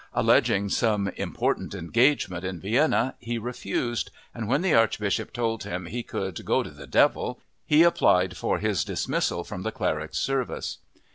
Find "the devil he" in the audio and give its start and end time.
6.71-7.83